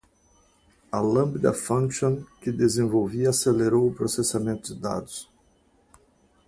A 0.91 0.99
Lambda 0.99 1.53
Function 1.53 2.23
que 2.41 2.51
desenvolvi 2.51 3.27
acelerou 3.27 3.87
o 3.87 3.93
processamento 3.93 4.73
de 4.73 4.81
dados. 4.81 5.29